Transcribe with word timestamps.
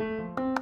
Hola 0.00 0.54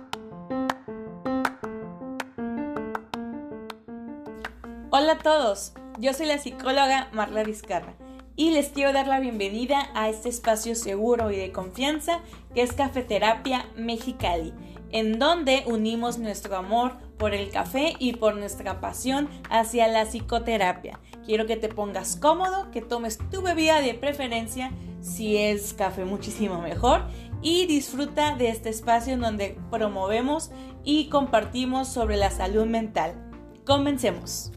a 5.12 5.19
todos, 5.19 5.75
yo 5.99 6.15
soy 6.15 6.25
la 6.25 6.39
psicóloga 6.39 7.11
Marla 7.12 7.44
Vizcarra 7.44 7.96
y 8.34 8.52
les 8.52 8.70
quiero 8.70 8.94
dar 8.94 9.06
la 9.06 9.20
bienvenida 9.20 9.90
a 9.94 10.08
este 10.08 10.30
espacio 10.30 10.74
seguro 10.74 11.30
y 11.30 11.36
de 11.36 11.52
confianza 11.52 12.22
que 12.54 12.62
es 12.62 12.72
Cafeterapia 12.72 13.66
Mexicali, 13.76 14.54
en 14.90 15.19
donde 15.19 15.64
unimos 15.66 16.18
nuestro 16.18 16.57
amor 16.57 16.93
por 17.18 17.34
el 17.34 17.50
café 17.50 17.95
y 17.98 18.14
por 18.14 18.37
nuestra 18.37 18.80
pasión 18.80 19.29
hacia 19.50 19.87
la 19.89 20.07
psicoterapia. 20.07 20.98
Quiero 21.27 21.46
que 21.46 21.57
te 21.57 21.68
pongas 21.68 22.16
cómodo, 22.16 22.71
que 22.71 22.82
tomes 22.82 23.18
tu 23.30 23.43
bebida 23.43 23.80
de 23.80 23.95
preferencia, 23.95 24.71
si 25.00 25.37
es 25.37 25.75
café 25.75 26.05
muchísimo 26.05 26.61
mejor, 26.61 27.03
y 27.49 27.65
disfruta 27.67 28.35
de 28.35 28.49
este 28.49 28.71
espacio 28.71 29.15
en 29.15 29.21
donde 29.21 29.57
promovemos 29.71 30.51
y 30.83 31.09
compartimos 31.11 31.87
sobre 31.87 32.16
la 32.16 32.33
salud 32.33 32.66
mental. 32.66 33.30
Comencemos. 33.65 34.51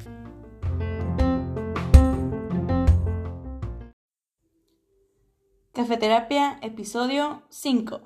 Cafeterapia, 5.72 6.58
episodio 6.63 7.44
5. 7.49 8.02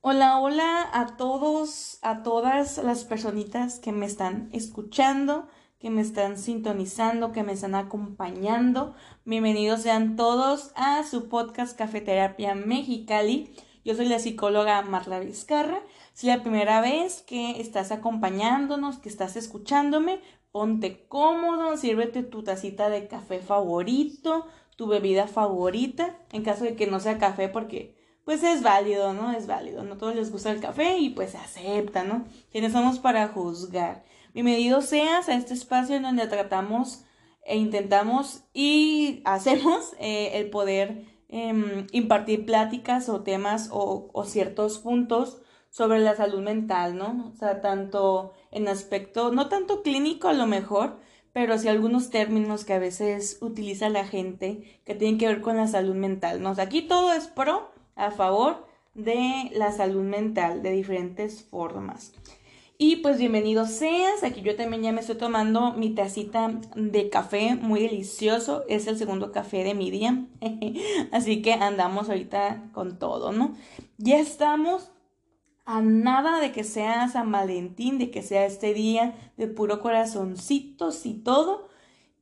Hola, 0.00 0.38
hola 0.38 0.88
a 0.92 1.16
todos, 1.16 1.98
a 2.02 2.22
todas 2.22 2.78
las 2.78 3.02
personitas 3.02 3.80
que 3.80 3.90
me 3.90 4.06
están 4.06 4.48
escuchando, 4.52 5.48
que 5.78 5.90
me 5.90 6.00
están 6.00 6.38
sintonizando, 6.38 7.32
que 7.32 7.42
me 7.42 7.52
están 7.52 7.74
acompañando. 7.74 8.94
Bienvenidos 9.26 9.82
sean 9.82 10.16
todos 10.16 10.72
a 10.74 11.02
su 11.04 11.28
podcast 11.28 11.76
Cafeterapia 11.76 12.54
Mexicali. 12.54 13.54
Yo 13.84 13.94
soy 13.94 14.06
la 14.06 14.18
psicóloga 14.18 14.80
Marla 14.80 15.20
Vizcarra. 15.20 15.82
Si 16.14 16.30
es 16.30 16.36
la 16.36 16.42
primera 16.42 16.80
vez 16.80 17.20
que 17.20 17.60
estás 17.60 17.92
acompañándonos, 17.92 18.96
que 18.98 19.10
estás 19.10 19.36
escuchándome, 19.36 20.20
ponte 20.50 21.06
cómodo, 21.08 21.76
sírvete 21.76 22.22
tu 22.22 22.42
tacita 22.42 22.88
de 22.88 23.06
café 23.06 23.40
favorito, 23.40 24.46
tu 24.76 24.86
bebida 24.86 25.28
favorita, 25.28 26.18
en 26.32 26.42
caso 26.42 26.64
de 26.64 26.74
que 26.74 26.86
no 26.86 27.00
sea 27.00 27.18
café, 27.18 27.50
porque 27.50 27.94
pues 28.24 28.42
es 28.42 28.62
válido, 28.62 29.12
¿no? 29.12 29.30
Es 29.32 29.46
válido, 29.46 29.84
no 29.84 29.98
todos 29.98 30.14
les 30.14 30.32
gusta 30.32 30.50
el 30.50 30.60
café 30.60 30.96
y 30.96 31.10
pues 31.10 31.32
se 31.32 31.36
acepta, 31.36 32.02
¿no? 32.02 32.24
¿Quiénes 32.50 32.72
somos 32.72 32.98
para 32.98 33.28
juzgar? 33.28 34.05
Bienvenido 34.36 34.82
seas 34.82 35.30
a 35.30 35.34
este 35.34 35.54
espacio 35.54 35.96
en 35.96 36.02
donde 36.02 36.26
tratamos 36.26 37.06
e 37.42 37.56
intentamos 37.56 38.44
y 38.52 39.22
hacemos 39.24 39.94
eh, 39.98 40.32
el 40.34 40.50
poder 40.50 41.06
em, 41.30 41.86
impartir 41.92 42.44
pláticas 42.44 43.08
o 43.08 43.22
temas 43.22 43.70
o, 43.72 44.24
ciertos 44.26 44.78
puntos 44.78 45.40
sobre 45.70 46.00
la 46.00 46.14
salud 46.16 46.42
mental, 46.42 46.98
¿no? 46.98 47.32
O 47.32 47.36
sea, 47.38 47.62
tanto 47.62 48.34
en 48.50 48.68
aspecto, 48.68 49.32
no 49.32 49.48
tanto 49.48 49.82
clínico 49.82 50.28
a 50.28 50.34
lo 50.34 50.46
mejor, 50.46 50.98
pero 51.32 51.56
sí 51.56 51.68
algunos 51.68 52.10
términos 52.10 52.66
que 52.66 52.74
a 52.74 52.78
veces 52.78 53.38
utiliza 53.40 53.88
la 53.88 54.04
gente 54.04 54.80
que 54.84 54.94
tienen 54.94 55.16
que 55.16 55.28
ver 55.28 55.40
con 55.40 55.56
la 55.56 55.66
salud 55.66 55.94
mental. 55.94 56.42
¿no? 56.42 56.50
aquí 56.58 56.82
todo 56.82 57.14
es 57.14 57.26
pro, 57.26 57.70
a 57.94 58.10
favor 58.10 58.66
de 58.92 59.50
la 59.54 59.72
salud 59.72 60.02
mental 60.02 60.62
de 60.62 60.72
diferentes 60.72 61.42
formas. 61.42 62.12
Y 62.78 62.96
pues 62.96 63.16
bienvenido 63.16 63.64
seas, 63.64 64.22
aquí 64.22 64.42
yo 64.42 64.54
también 64.54 64.82
ya 64.82 64.92
me 64.92 65.00
estoy 65.00 65.16
tomando 65.16 65.72
mi 65.72 65.94
tacita 65.94 66.60
de 66.74 67.08
café 67.08 67.54
muy 67.54 67.80
delicioso, 67.80 68.64
es 68.68 68.86
el 68.86 68.98
segundo 68.98 69.32
café 69.32 69.64
de 69.64 69.72
mi 69.72 69.90
día, 69.90 70.26
así 71.10 71.40
que 71.40 71.54
andamos 71.54 72.10
ahorita 72.10 72.68
con 72.74 72.98
todo, 72.98 73.32
¿no? 73.32 73.54
Ya 73.96 74.18
estamos 74.18 74.90
a 75.64 75.80
nada 75.80 76.38
de 76.38 76.52
que 76.52 76.64
sea 76.64 77.08
San 77.08 77.32
Valentín, 77.32 77.96
de 77.96 78.10
que 78.10 78.22
sea 78.22 78.44
este 78.44 78.74
día 78.74 79.14
de 79.38 79.46
puro 79.46 79.80
corazoncitos 79.80 81.06
y 81.06 81.14
todo. 81.14 81.68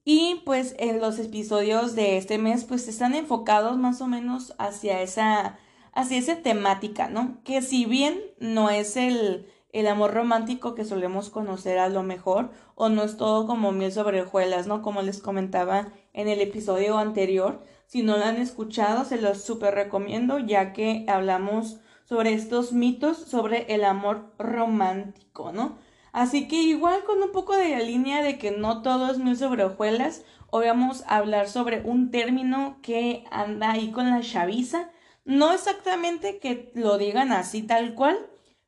Y 0.04 0.42
pues 0.44 0.76
en 0.78 1.00
los 1.00 1.18
episodios 1.18 1.96
de 1.96 2.16
este 2.16 2.38
mes 2.38 2.64
pues 2.64 2.86
están 2.86 3.14
enfocados 3.14 3.76
más 3.76 4.00
o 4.00 4.06
menos 4.06 4.54
hacia 4.58 5.02
esa, 5.02 5.58
hacia 5.92 6.18
esa 6.18 6.42
temática, 6.42 7.08
¿no? 7.08 7.42
Que 7.42 7.60
si 7.60 7.86
bien 7.86 8.20
no 8.38 8.70
es 8.70 8.96
el, 8.96 9.46
el 9.74 9.88
amor 9.88 10.14
romántico 10.14 10.76
que 10.76 10.84
solemos 10.84 11.30
conocer 11.30 11.78
a 11.78 11.88
lo 11.88 12.04
mejor, 12.04 12.52
o 12.76 12.88
no 12.88 13.02
es 13.02 13.16
todo 13.16 13.48
como 13.48 13.72
miel 13.72 13.90
sobre 13.90 14.22
hojuelas, 14.22 14.68
¿no? 14.68 14.82
Como 14.82 15.02
les 15.02 15.20
comentaba 15.20 15.88
en 16.12 16.28
el 16.28 16.40
episodio 16.40 16.96
anterior. 16.96 17.60
Si 17.86 18.04
no 18.04 18.16
lo 18.16 18.24
han 18.24 18.36
escuchado, 18.36 19.04
se 19.04 19.20
los 19.20 19.42
súper 19.42 19.74
recomiendo, 19.74 20.38
ya 20.38 20.72
que 20.72 21.04
hablamos 21.08 21.80
sobre 22.04 22.34
estos 22.34 22.72
mitos 22.72 23.18
sobre 23.18 23.74
el 23.74 23.82
amor 23.82 24.32
romántico, 24.38 25.50
¿no? 25.50 25.76
Así 26.12 26.46
que 26.46 26.62
igual 26.62 27.02
con 27.04 27.20
un 27.20 27.32
poco 27.32 27.56
de 27.56 27.70
la 27.70 27.80
línea 27.80 28.22
de 28.22 28.38
que 28.38 28.52
no 28.52 28.80
todo 28.80 29.10
es 29.10 29.18
mil 29.18 29.36
sobre 29.36 29.64
hojuelas, 29.64 30.22
hoy 30.50 30.68
vamos 30.68 31.02
a 31.08 31.16
hablar 31.16 31.48
sobre 31.48 31.80
un 31.80 32.12
término 32.12 32.78
que 32.80 33.24
anda 33.32 33.72
ahí 33.72 33.90
con 33.90 34.08
la 34.08 34.20
chaviza. 34.20 34.90
No 35.24 35.52
exactamente 35.52 36.38
que 36.38 36.70
lo 36.76 36.96
digan 36.96 37.32
así 37.32 37.62
tal 37.62 37.94
cual, 37.94 38.16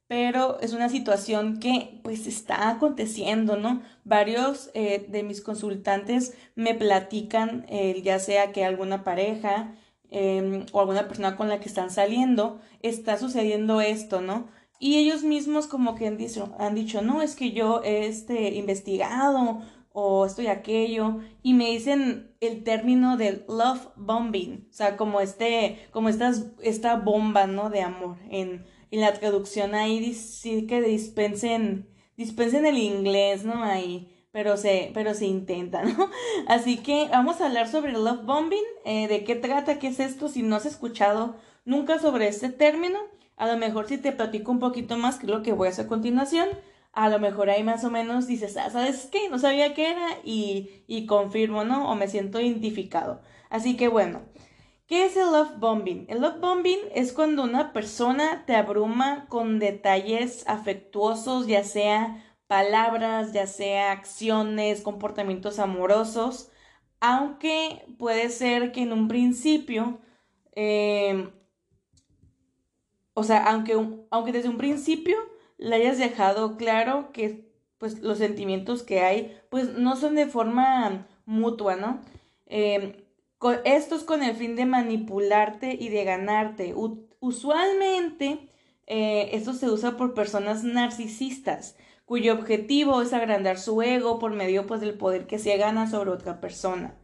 pero 0.09 0.61
es 0.61 0.73
una 0.73 0.89
situación 0.89 1.59
que 1.59 2.01
pues 2.03 2.27
está 2.27 2.71
aconteciendo, 2.71 3.57
¿no? 3.57 3.83
Varios 4.05 4.71
eh, 4.75 5.07
de 5.09 5.23
mis 5.23 5.41
consultantes 5.41 6.35
me 6.55 6.75
platican, 6.75 7.67
eh, 7.69 8.01
ya 8.03 8.19
sea 8.19 8.53
que 8.53 8.65
alguna 8.65 9.05
pareja, 9.05 9.75
Em, 10.11 10.67
o 10.73 10.81
alguna 10.81 11.09
persona 11.09 11.37
con 11.37 11.49
la 11.49 11.59
que 11.61 11.69
están 11.69 11.91
saliendo, 11.91 12.61
está 12.81 13.19
sucediendo 13.19 13.81
esto, 13.81 14.21
¿no? 14.21 14.49
Y 14.79 14.97
ellos 14.97 15.25
mismos 15.25 15.67
como 15.67 15.95
que 15.95 16.07
han 16.07 16.17
dicho, 16.17 16.55
han 16.59 16.75
dicho 16.75 17.03
no, 17.03 17.23
es 17.23 17.35
que 17.35 17.53
yo 17.53 17.83
he 17.83 18.07
este, 18.07 18.55
investigado 18.55 19.63
o 19.93 20.27
estoy 20.27 20.47
aquello, 20.49 21.21
y 21.43 21.55
me 21.55 21.71
dicen 21.71 22.31
el 22.41 22.63
término 22.65 23.17
del 23.17 23.45
love 23.49 23.89
bombing, 23.97 24.69
o 24.71 24.73
sea, 24.73 24.97
como 24.97 25.21
este, 25.21 25.79
como 25.91 26.09
estas, 26.11 26.47
esta 26.63 26.97
bomba, 26.97 27.47
¿no? 27.47 27.71
De 27.71 27.81
amor. 27.81 28.19
En, 28.31 28.65
en 28.91 29.01
la 29.01 29.13
traducción 29.15 29.75
ahí 29.75 30.15
sí 30.15 30.67
que 30.67 30.81
dispensen, 30.81 31.89
dispensen 32.17 32.67
el 32.67 32.79
inglés, 32.79 33.45
¿no? 33.45 33.63
Ahí 33.63 34.13
pero 34.37 34.59
se, 34.59 34.91
pero 34.93 35.15
se 35.15 35.25
intenta, 35.25 35.83
¿no? 35.85 36.11
Así 36.47 36.77
que 36.77 37.09
vamos 37.11 37.41
a 37.41 37.47
hablar 37.47 37.69
sobre 37.69 37.93
el 37.93 38.05
love 38.05 38.27
bombing, 38.27 38.63
eh, 38.85 39.09
de 39.09 39.25
qué 39.25 39.35
trata, 39.35 39.79
qué 39.79 39.89
es 39.89 39.99
esto, 39.99 40.29
si 40.29 40.43
no 40.43 40.57
has 40.57 40.67
escuchado 40.67 41.37
nunca 41.65 41.99
sobre 41.99 42.29
este 42.29 42.51
término, 42.51 42.99
a 43.39 43.47
lo 43.47 43.57
mejor 43.57 43.89
si 43.89 43.97
te 43.97 44.13
platico 44.13 44.53
un 44.53 44.59
poquito 44.59 44.99
más, 44.99 45.17
que 45.17 45.25
es 45.25 45.33
lo 45.33 45.43
que 45.43 45.55
voy 45.55 45.69
a 45.69 45.71
hacer 45.71 45.87
a 45.87 45.89
continuación, 45.89 46.51
a 46.93 47.09
lo 47.09 47.19
mejor 47.19 47.49
ahí 47.49 47.63
más 47.63 47.83
o 47.85 47.91
menos 47.91 48.27
dices, 48.27 48.59
ah, 48.59 48.69
¿sabes 48.69 49.09
qué? 49.11 49.31
No 49.31 49.39
sabía 49.39 49.73
qué 49.73 49.93
era 49.93 50.07
y, 50.23 50.85
y 50.87 51.07
confirmo, 51.07 51.65
¿no? 51.65 51.91
O 51.91 51.95
me 51.95 52.07
siento 52.07 52.39
identificado. 52.39 53.23
Así 53.49 53.75
que 53.75 53.89
bueno, 53.89 54.21
¿qué 54.87 55.07
es 55.07 55.17
el 55.17 55.33
love 55.33 55.59
bombing? 55.59 56.07
El 56.09 56.21
love 56.21 56.41
bombing 56.41 56.79
es 56.95 57.13
cuando 57.13 57.45
una 57.45 57.73
persona 57.73 58.45
te 58.47 58.55
abruma 58.55 59.27
con 59.29 59.59
detalles 59.59 60.45
afectuosos, 60.49 61.47
ya 61.47 61.65
sea 61.65 62.23
palabras, 62.47 63.33
ya 63.33 63.47
sea 63.47 63.93
acciones, 63.93 64.83
comportamientos 64.83 65.59
amorosos, 65.59 66.51
aunque 67.01 67.85
puede 67.99 68.29
ser 68.31 68.73
que 68.73 68.83
en 68.83 68.93
un 68.93 69.09
principio, 69.09 70.01
em, 70.53 71.31
o 73.15 73.25
sea, 73.25 73.45
aunque, 73.45 73.75
aunque 74.11 74.33
desde 74.33 74.49
un 74.49 74.59
principio 74.59 75.17
le 75.59 75.77
hayas 75.77 75.99
dejado 75.99 76.57
claro 76.57 77.13
que 77.13 77.47
pues 77.79 78.01
los 78.01 78.19
sentimientos 78.19 78.83
que 78.83 79.01
hay 79.01 79.39
pues 79.51 79.75
no 79.75 79.97
son 79.97 80.15
de 80.15 80.27
forma 80.27 81.07
mutua, 81.27 81.77
¿no? 81.77 82.01
Eh, 82.47 83.06
esto 83.65 83.97
es 83.97 84.05
con 84.05 84.23
el 84.23 84.35
fin 84.35 84.57
de 84.57 84.67
manipularte 84.67 85.77
y 85.79 85.89
de 85.89 86.05
ganarte. 86.05 86.75
usualmente 87.21 88.51
eh, 88.87 89.31
esto 89.33 89.53
se 89.53 89.69
usa 89.71 89.97
por 89.97 90.15
personas 90.15 90.63
narcisistas 90.65 91.77
cuyo 92.07 92.35
objetivo 92.35 93.03
es 93.03 93.13
agrandar 93.13 93.59
su 93.59 93.83
ego 93.83 94.19
por 94.19 94.33
medio 94.33 94.67
pues 94.67 94.81
del 94.81 94.95
poder 94.97 95.27
que 95.27 95.39
se 95.39 95.57
gana 95.59 95.91
sobre 95.91 96.11
otra 96.13 96.41
persona. 96.41 96.95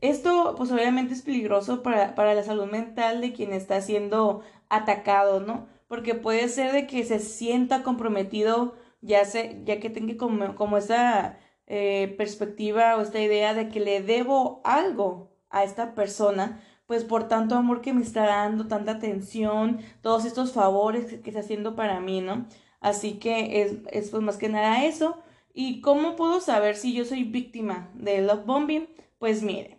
Esto 0.00 0.54
pues 0.56 0.72
obviamente 0.72 1.14
es 1.14 1.22
peligroso 1.22 1.82
para, 1.82 2.14
para 2.14 2.34
la 2.34 2.42
salud 2.42 2.66
mental 2.66 3.20
de 3.20 3.32
quien 3.32 3.52
está 3.52 3.80
siendo 3.80 4.42
atacado, 4.68 5.40
¿no? 5.40 5.68
Porque 5.88 6.14
puede 6.14 6.48
ser 6.48 6.72
de 6.72 6.86
que 6.86 7.04
se 7.04 7.20
sienta 7.20 7.82
comprometido 7.82 8.74
ya, 9.02 9.24
se, 9.24 9.62
ya 9.64 9.78
que 9.78 9.90
tenga 9.90 10.16
como, 10.16 10.54
como 10.56 10.78
esa 10.78 11.38
eh, 11.66 12.14
perspectiva 12.18 12.96
o 12.96 13.02
esta 13.02 13.20
idea 13.20 13.54
de 13.54 13.68
que 13.68 13.80
le 13.80 14.02
debo 14.02 14.60
algo 14.64 15.35
a 15.58 15.64
esta 15.64 15.94
persona, 15.94 16.60
pues 16.86 17.04
por 17.04 17.28
tanto 17.28 17.56
amor 17.56 17.80
que 17.80 17.92
me 17.92 18.02
está 18.02 18.26
dando, 18.26 18.68
tanta 18.68 18.92
atención, 18.92 19.80
todos 20.02 20.24
estos 20.24 20.52
favores 20.52 21.06
que, 21.06 21.30
está 21.30 21.40
haciendo 21.40 21.76
para 21.76 22.00
mí, 22.00 22.20
¿no? 22.20 22.46
Así 22.80 23.14
que 23.14 23.62
es, 23.62 23.76
es 23.90 24.10
pues 24.10 24.22
más 24.22 24.36
que 24.36 24.48
nada 24.48 24.84
eso. 24.84 25.18
¿Y 25.54 25.80
cómo 25.80 26.16
puedo 26.16 26.40
saber 26.40 26.76
si 26.76 26.92
yo 26.92 27.04
soy 27.04 27.24
víctima 27.24 27.90
de 27.94 28.20
love 28.20 28.44
bombing? 28.44 28.88
Pues 29.18 29.42
mire, 29.42 29.78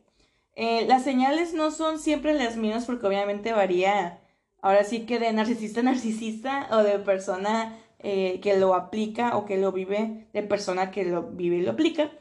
eh, 0.56 0.86
las 0.88 1.04
señales 1.04 1.54
no 1.54 1.70
son 1.72 2.00
siempre 2.00 2.34
las 2.34 2.58
mismas 2.58 2.86
porque 2.86 3.06
obviamente 3.06 3.54
varía 3.54 4.20
ahora 4.62 4.84
sí 4.84 5.06
que 5.06 5.20
de 5.20 5.32
narcisista 5.32 5.82
a 5.82 5.84
narcisista 5.84 6.68
o 6.72 6.78
de 6.78 7.00
persona 7.00 7.78
eh, 8.00 8.40
que 8.42 8.58
lo 8.58 8.74
aplica 8.74 9.38
o 9.38 9.46
que 9.46 9.58
lo 9.58 9.72
vive, 9.72 10.28
de 10.34 10.44
persona 10.44 10.92
que 10.92 11.06
lo 11.06 11.24
vive 11.24 11.58
y 11.58 11.62
lo 11.62 11.72
aplica. 11.72 12.12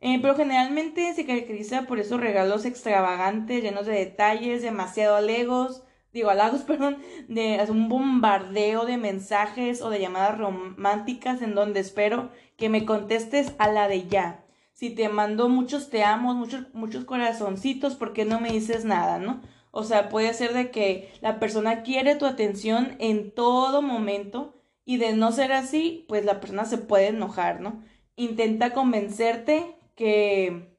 Eh, 0.00 0.18
pero 0.20 0.36
generalmente 0.36 1.14
se 1.14 1.24
caracteriza 1.24 1.82
por 1.82 1.98
esos 1.98 2.20
regalos 2.20 2.64
extravagantes, 2.64 3.62
llenos 3.62 3.86
de 3.86 3.94
detalles, 3.94 4.62
demasiado 4.62 5.16
alegos, 5.16 5.82
digo 6.12 6.30
halagos, 6.30 6.62
perdón, 6.66 6.98
de 7.28 7.64
un 7.68 7.88
bombardeo 7.88 8.84
de 8.84 8.98
mensajes 8.98 9.82
o 9.82 9.90
de 9.90 10.00
llamadas 10.00 10.38
románticas 10.38 11.42
en 11.42 11.54
donde 11.54 11.80
espero 11.80 12.30
que 12.56 12.68
me 12.68 12.84
contestes 12.84 13.52
a 13.58 13.68
la 13.68 13.88
de 13.88 14.06
ya. 14.06 14.44
Si 14.72 14.90
te 14.90 15.08
mando 15.08 15.48
muchos 15.48 15.88
te 15.88 16.04
amo, 16.04 16.34
muchos, 16.34 16.66
muchos 16.74 17.04
corazoncitos, 17.04 17.94
¿por 17.94 18.12
qué 18.12 18.26
no 18.26 18.40
me 18.40 18.50
dices 18.50 18.84
nada, 18.84 19.18
no? 19.18 19.40
O 19.70 19.84
sea, 19.84 20.08
puede 20.08 20.32
ser 20.34 20.52
de 20.52 20.70
que 20.70 21.12
la 21.20 21.38
persona 21.38 21.82
quiere 21.82 22.14
tu 22.16 22.26
atención 22.26 22.96
en 22.98 23.30
todo 23.30 23.80
momento 23.80 24.54
y 24.84 24.98
de 24.98 25.14
no 25.14 25.32
ser 25.32 25.52
así, 25.52 26.04
pues 26.08 26.24
la 26.24 26.40
persona 26.40 26.64
se 26.64 26.78
puede 26.78 27.08
enojar, 27.08 27.60
¿no? 27.60 27.82
Intenta 28.16 28.72
convencerte 28.72 29.75
que 29.96 30.76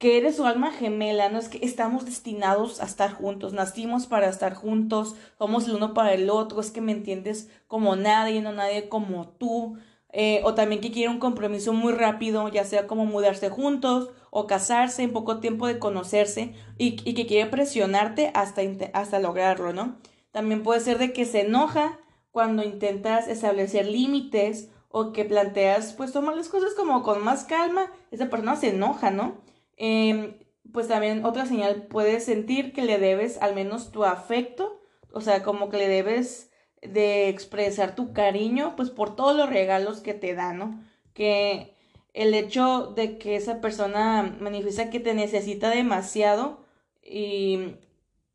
que 0.00 0.16
eres 0.16 0.36
su 0.36 0.46
alma 0.46 0.72
gemela, 0.72 1.28
¿no? 1.28 1.38
Es 1.38 1.50
que 1.50 1.58
estamos 1.62 2.06
destinados 2.06 2.80
a 2.80 2.86
estar 2.86 3.12
juntos, 3.12 3.52
nacimos 3.52 4.06
para 4.06 4.30
estar 4.30 4.54
juntos, 4.54 5.14
somos 5.36 5.68
el 5.68 5.74
uno 5.74 5.92
para 5.92 6.14
el 6.14 6.30
otro, 6.30 6.58
es 6.62 6.70
que 6.70 6.80
me 6.80 6.92
entiendes 6.92 7.50
como 7.68 7.96
nadie, 7.96 8.40
no 8.40 8.50
nadie 8.54 8.88
como 8.88 9.28
tú, 9.28 9.76
eh, 10.10 10.40
o 10.44 10.54
también 10.54 10.80
que 10.80 10.90
quiere 10.90 11.10
un 11.10 11.18
compromiso 11.18 11.74
muy 11.74 11.92
rápido, 11.92 12.48
ya 12.48 12.64
sea 12.64 12.86
como 12.86 13.04
mudarse 13.04 13.50
juntos 13.50 14.08
o 14.30 14.46
casarse 14.46 15.02
en 15.02 15.12
poco 15.12 15.38
tiempo 15.38 15.66
de 15.66 15.78
conocerse 15.78 16.54
y, 16.78 16.96
y 17.04 17.12
que 17.12 17.26
quiere 17.26 17.50
presionarte 17.50 18.30
hasta, 18.34 18.62
hasta 18.94 19.18
lograrlo, 19.18 19.74
¿no? 19.74 19.98
También 20.32 20.62
puede 20.62 20.80
ser 20.80 20.96
de 20.96 21.12
que 21.12 21.26
se 21.26 21.42
enoja 21.42 22.00
cuando 22.30 22.62
intentas 22.62 23.28
establecer 23.28 23.84
límites 23.86 24.70
o 24.90 25.12
que 25.12 25.24
planteas, 25.24 25.92
pues 25.94 26.12
tomar 26.12 26.36
las 26.36 26.48
cosas 26.48 26.74
como 26.74 27.02
con 27.02 27.22
más 27.24 27.44
calma, 27.44 27.92
esa 28.10 28.28
persona 28.28 28.56
se 28.56 28.70
enoja, 28.70 29.10
¿no? 29.10 29.38
Em, 29.76 30.34
pues 30.72 30.88
también 30.88 31.24
otra 31.24 31.46
señal, 31.46 31.86
puedes 31.86 32.24
sentir 32.24 32.72
que 32.72 32.82
le 32.82 32.98
debes 32.98 33.38
al 33.40 33.54
menos 33.54 33.92
tu 33.92 34.04
afecto, 34.04 34.80
o 35.12 35.20
sea, 35.20 35.42
como 35.42 35.70
que 35.70 35.78
le 35.78 35.88
debes 35.88 36.50
de 36.82 37.28
expresar 37.28 37.94
tu 37.94 38.12
cariño, 38.12 38.74
pues 38.76 38.90
por 38.90 39.14
todos 39.14 39.36
los 39.36 39.48
regalos 39.48 40.00
que 40.00 40.14
te 40.14 40.34
da, 40.34 40.52
¿no? 40.52 40.82
Que 41.14 41.76
el 42.12 42.34
hecho 42.34 42.92
de 42.96 43.18
que 43.18 43.36
esa 43.36 43.60
persona 43.60 44.36
manifiesta 44.40 44.90
que 44.90 45.00
te 45.00 45.14
necesita 45.14 45.70
demasiado 45.70 46.64
y, 47.02 47.76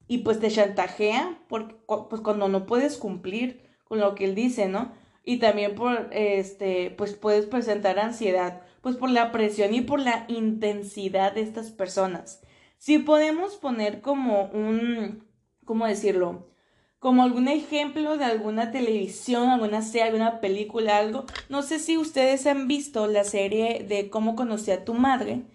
y 0.08 0.20
pues 0.20 0.40
te 0.40 0.50
chantajea 0.50 1.40
pues 1.50 2.22
cuando 2.22 2.48
no 2.48 2.66
puedes 2.66 2.98
cumplir 2.98 3.66
con 3.84 4.00
lo 4.00 4.16
que 4.16 4.26
él 4.26 4.36
dice, 4.36 4.68
¿no? 4.68 4.94
Y 5.26 5.38
también 5.38 5.76
por, 5.76 6.10
este, 6.12 6.92
pues 6.92 7.14
puedes 7.14 7.48
presentar 7.48 8.00
ansiedad 8.00 8.62
pues 8.86 8.98
por 8.98 9.10
la 9.10 9.32
presión 9.32 9.74
y 9.74 9.82
por 9.82 10.00
la 10.00 10.26
intensidad 10.28 11.34
de 11.34 11.42
estas 11.42 11.72
personas. 11.72 12.44
Si 12.78 13.00
podemos 13.00 13.56
poner 13.56 14.00
como 14.00 14.44
un, 14.54 15.28
¿cómo 15.66 15.88
decirlo? 15.88 16.52
Como 17.00 17.24
algún 17.24 17.48
ejemplo 17.48 18.16
de 18.16 18.26
alguna 18.26 18.70
televisión, 18.70 19.50
alguna 19.50 19.82
serie, 19.82 20.04
alguna 20.04 20.40
película, 20.40 20.98
algo. 20.98 21.26
No 21.50 21.64
sé 21.64 21.80
si 21.80 21.98
ustedes 21.98 22.46
han 22.46 22.68
visto 22.68 23.08
la 23.08 23.24
serie 23.24 23.84
de 23.90 24.12
Cómo 24.12 24.36
conocí 24.36 24.70
a 24.70 24.86
tu 24.86 24.94
madre, 24.94 25.48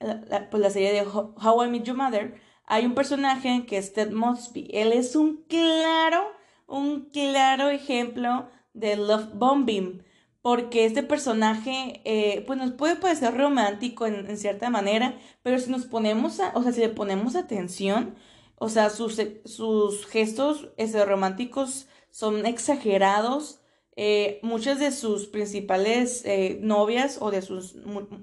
la, 0.00 0.48
pues 0.48 0.62
la 0.62 0.70
serie 0.70 0.94
de 0.94 1.02
How 1.02 1.64
I 1.64 1.68
Met 1.68 1.82
Your 1.82 1.96
Mother. 1.98 2.40
Hay 2.64 2.86
un 2.86 2.94
personaje 2.94 3.66
que 3.66 3.76
es 3.76 3.92
Ted 3.92 4.12
Mosby. 4.12 4.66
Él 4.72 4.94
es 4.94 5.14
un 5.14 5.44
claro, 5.46 6.24
un 6.66 7.10
claro 7.10 7.68
ejemplo 7.68 8.48
de 8.74 8.96
love 8.96 9.34
bombing 9.34 10.02
porque 10.42 10.86
este 10.86 11.02
personaje, 11.02 12.00
eh, 12.04 12.42
pues 12.46 12.58
nos 12.58 12.72
puede 12.72 12.96
parecer 12.96 13.36
romántico 13.36 14.06
en, 14.06 14.36
cierta 14.38 14.70
manera, 14.70 15.18
pero 15.42 15.58
si 15.58 15.70
nos 15.70 15.84
ponemos, 15.84 16.40
a, 16.40 16.52
o 16.54 16.62
sea, 16.62 16.72
si 16.72 16.80
le 16.80 16.88
ponemos 16.88 17.36
atención, 17.36 18.14
o 18.56 18.68
sea, 18.68 18.90
sus, 18.90 19.20
sus 19.44 20.06
gestos 20.06 20.70
ese, 20.76 21.04
románticos 21.04 21.88
son 22.10 22.46
exagerados. 22.46 23.60
Eh, 23.96 24.38
muchas 24.42 24.78
de 24.78 24.92
sus 24.92 25.26
principales 25.26 26.22
eh, 26.24 26.58
novias 26.62 27.18
o 27.20 27.32
de 27.32 27.42
sus 27.42 27.74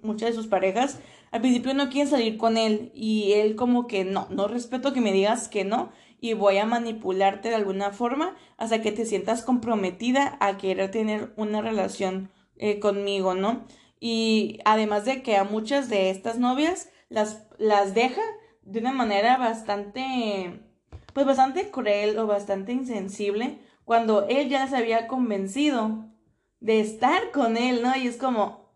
muchas 0.01 0.29
de 0.29 0.33
sus 0.33 0.47
parejas 0.47 0.99
al 1.31 1.41
principio 1.41 1.73
no 1.73 1.89
quieren 1.89 2.09
salir 2.09 2.37
con 2.37 2.55
él 2.55 2.91
y 2.95 3.33
él 3.33 3.57
como 3.57 3.85
que 3.85 4.05
no, 4.05 4.25
no 4.29 4.47
respeto 4.47 4.93
que 4.93 5.01
me 5.01 5.11
digas 5.11 5.49
que 5.49 5.65
no 5.65 5.91
y 6.19 6.33
voy 6.33 6.57
a 6.57 6.65
manipularte 6.65 7.49
de 7.49 7.55
alguna 7.55 7.91
forma 7.91 8.35
hasta 8.57 8.81
que 8.81 8.91
te 8.91 9.05
sientas 9.05 9.41
comprometida 9.43 10.37
a 10.39 10.57
querer 10.57 10.91
tener 10.91 11.33
una 11.37 11.61
relación 11.61 12.31
eh, 12.57 12.79
conmigo, 12.79 13.33
¿no? 13.35 13.65
Y 13.99 14.59
además 14.65 15.05
de 15.05 15.23
que 15.23 15.37
a 15.37 15.43
muchas 15.43 15.89
de 15.89 16.09
estas 16.09 16.37
novias 16.39 16.89
las, 17.09 17.47
las 17.57 17.93
deja 17.93 18.21
de 18.63 18.79
una 18.79 18.91
manera 18.91 19.37
bastante, 19.37 20.61
pues 21.13 21.25
bastante 21.25 21.69
cruel 21.69 22.17
o 22.17 22.27
bastante 22.27 22.73
insensible 22.73 23.59
cuando 23.85 24.27
él 24.27 24.49
ya 24.49 24.67
se 24.67 24.75
había 24.75 25.07
convencido 25.07 26.05
de 26.59 26.79
estar 26.79 27.31
con 27.31 27.55
él, 27.55 27.81
¿no? 27.83 27.95
Y 27.95 28.07
es 28.07 28.17
como, 28.17 28.71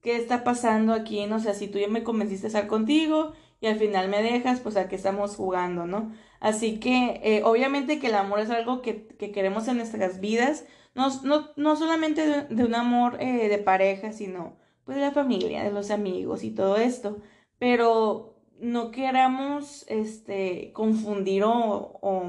¿qué 0.00 0.16
está 0.16 0.44
pasando 0.44 0.92
aquí? 0.94 1.26
No 1.26 1.40
sé, 1.40 1.54
si 1.54 1.66
tú 1.68 1.78
ya 1.78 1.88
me 1.88 2.04
convenciste 2.04 2.46
a 2.46 2.48
estar 2.48 2.66
contigo 2.68 3.32
y 3.60 3.66
al 3.66 3.76
final 3.76 4.08
me 4.08 4.22
dejas, 4.22 4.60
pues 4.60 4.76
a 4.76 4.88
qué 4.88 4.96
estamos 4.96 5.36
jugando, 5.36 5.86
¿no? 5.86 6.12
Así 6.42 6.80
que 6.80 7.20
eh, 7.22 7.42
obviamente 7.44 8.00
que 8.00 8.08
el 8.08 8.16
amor 8.16 8.40
es 8.40 8.50
algo 8.50 8.82
que, 8.82 9.06
queremos 9.32 9.68
en 9.68 9.76
nuestras 9.76 10.18
vidas, 10.18 10.66
no, 10.92 11.08
no, 11.54 11.76
solamente 11.76 12.26
de, 12.26 12.64
un 12.64 12.74
amor 12.74 13.16
eh, 13.20 13.48
de 13.48 13.58
pareja, 13.58 14.12
sino 14.12 14.56
pues 14.84 14.96
de 14.96 15.02
la 15.02 15.12
familia, 15.12 15.62
de 15.62 15.70
los 15.70 15.92
amigos 15.92 16.42
y 16.42 16.50
todo 16.50 16.78
esto, 16.78 17.20
pero 17.60 18.34
no 18.58 18.90
queramos 18.90 19.84
este, 19.88 20.72
confundir 20.72 21.44
o, 21.44 21.52
o 22.02 22.24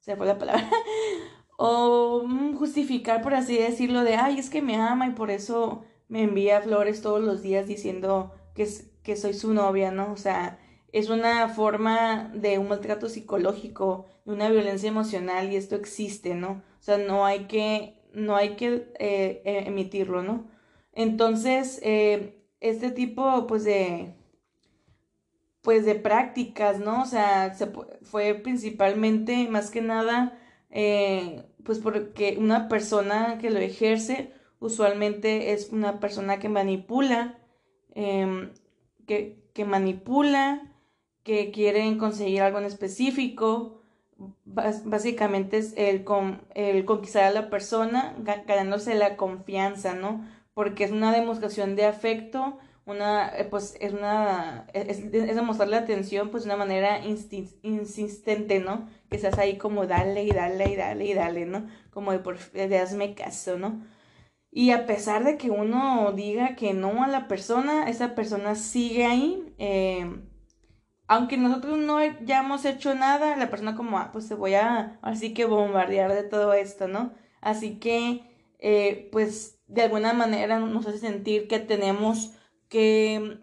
se 0.00 0.16
fue 0.16 0.24
la 0.24 0.38
palabra, 0.38 0.70
o 1.58 2.24
justificar, 2.58 3.20
por 3.20 3.34
así 3.34 3.58
decirlo, 3.58 4.02
de, 4.02 4.14
ay, 4.14 4.38
es 4.38 4.48
que 4.48 4.62
me 4.62 4.76
ama 4.76 5.08
y 5.08 5.10
por 5.10 5.30
eso 5.30 5.84
me 6.08 6.22
envía 6.22 6.62
flores 6.62 7.02
todos 7.02 7.22
los 7.22 7.42
días 7.42 7.66
diciendo 7.66 8.32
que, 8.54 8.66
que 9.02 9.14
soy 9.14 9.34
su 9.34 9.52
novia, 9.52 9.90
¿no? 9.90 10.10
O 10.10 10.16
sea, 10.16 10.58
es 10.96 11.10
una 11.10 11.50
forma 11.50 12.30
de 12.34 12.58
un 12.58 12.68
maltrato 12.68 13.10
psicológico, 13.10 14.06
de 14.24 14.32
una 14.32 14.48
violencia 14.48 14.88
emocional 14.88 15.52
y 15.52 15.56
esto 15.56 15.76
existe, 15.76 16.34
¿no? 16.34 16.62
O 16.80 16.82
sea, 16.82 16.96
no 16.96 17.26
hay 17.26 17.40
que, 17.48 18.00
no 18.14 18.34
hay 18.34 18.56
que 18.56 18.90
eh, 18.98 19.42
e, 19.44 19.68
emitirlo, 19.68 20.22
¿no? 20.22 20.46
Entonces, 20.94 21.80
eh, 21.82 22.42
este 22.60 22.90
tipo, 22.90 23.46
pues, 23.46 23.64
de, 23.64 24.14
pues, 25.60 25.84
de 25.84 25.96
prácticas, 25.96 26.80
¿no? 26.80 27.02
O 27.02 27.04
sea, 27.04 27.52
se, 27.52 27.70
fue 28.00 28.32
principalmente, 28.34 29.48
más 29.50 29.70
que 29.70 29.82
nada, 29.82 30.38
eh, 30.70 31.44
pues, 31.62 31.78
porque 31.78 32.38
una 32.40 32.68
persona 32.68 33.36
que 33.38 33.50
lo 33.50 33.58
ejerce 33.58 34.32
usualmente 34.60 35.52
es 35.52 35.72
una 35.72 36.00
persona 36.00 36.38
que 36.38 36.48
manipula, 36.48 37.38
em, 37.94 38.50
que, 39.06 39.44
que 39.52 39.66
manipula, 39.66 40.72
que 41.26 41.50
quieren 41.50 41.98
conseguir 41.98 42.40
algo 42.40 42.58
en 42.60 42.66
específico. 42.66 43.82
básicamente 44.44 45.58
es 45.58 45.74
el, 45.76 46.04
el 46.54 46.84
conquistar 46.84 47.24
a 47.24 47.30
la 47.32 47.50
persona 47.50 48.14
ganándose 48.46 48.94
la 48.94 49.16
confianza, 49.16 49.94
¿no? 49.94 50.24
Porque 50.54 50.84
es 50.84 50.92
una 50.92 51.12
demostración 51.12 51.74
de 51.74 51.84
afecto, 51.84 52.58
una, 52.86 53.28
eh, 53.36 53.44
pues 53.44 53.76
es 53.80 53.92
una, 53.92 54.68
es, 54.72 55.00
es 55.00 55.34
demostrarle 55.36 55.76
atención, 55.76 56.30
pues 56.30 56.44
de 56.44 56.50
una 56.50 56.58
manera 56.58 57.00
insistente, 57.04 58.60
¿no? 58.60 58.88
Que 59.10 59.16
estás 59.16 59.38
ahí 59.38 59.58
como 59.58 59.86
dale 59.86 60.22
y 60.22 60.30
dale 60.30 60.70
y 60.70 60.76
dale 60.76 61.06
y 61.06 61.14
dale, 61.14 61.44
¿no? 61.46 61.66
Como 61.90 62.12
de, 62.12 62.20
por, 62.20 62.38
de 62.52 62.78
hazme 62.78 63.14
caso, 63.16 63.58
¿no? 63.58 63.82
Y 64.52 64.70
a 64.70 64.86
pesar 64.86 65.24
de 65.24 65.36
que 65.36 65.50
uno 65.50 66.12
diga 66.12 66.54
que 66.54 66.72
no 66.72 67.02
a 67.02 67.08
la 67.08 67.26
persona, 67.26 67.90
esa 67.90 68.14
persona 68.14 68.54
sigue 68.54 69.04
ahí. 69.04 69.54
Eh, 69.58 70.06
aunque 71.08 71.36
nosotros 71.36 71.78
no 71.78 71.98
hayamos 71.98 72.64
hecho 72.64 72.94
nada, 72.94 73.36
la 73.36 73.50
persona 73.50 73.76
como, 73.76 73.98
ah, 73.98 74.10
pues 74.12 74.26
se 74.26 74.34
voy 74.34 74.54
a, 74.54 74.98
así 75.02 75.34
que 75.34 75.44
bombardear 75.44 76.12
de 76.12 76.24
todo 76.24 76.52
esto, 76.52 76.88
¿no? 76.88 77.14
Así 77.40 77.78
que, 77.78 78.22
eh, 78.58 79.08
pues, 79.12 79.60
de 79.66 79.82
alguna 79.82 80.12
manera 80.12 80.58
nos 80.58 80.86
hace 80.86 80.98
sentir 80.98 81.48
que 81.48 81.58
tenemos 81.60 82.32
que, 82.68 83.40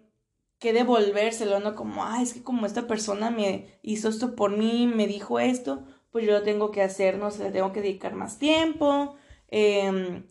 que 0.60 0.74
devolvérselo, 0.74 1.60
¿no? 1.60 1.76
Como, 1.76 2.04
ah, 2.04 2.22
es 2.22 2.34
que 2.34 2.44
como 2.44 2.66
esta 2.66 2.88
persona 2.88 3.32
me 3.32 3.80
hizo 3.82 4.10
esto 4.10 4.36
por 4.36 4.58
mí, 4.58 4.88
me 4.88 5.08
dijo 5.08 5.40
esto, 5.40 5.86
pues 6.12 6.26
yo 6.26 6.34
lo 6.34 6.44
tengo 6.44 6.72
que 6.72 6.82
hacer, 6.82 7.18
¿no? 7.18 7.32
Se 7.32 7.44
le 7.44 7.52
tengo 7.52 7.72
que 7.74 7.82
dedicar 7.82 8.14
más 8.14 8.40
tiempo, 8.40 9.16
em, 9.50 10.28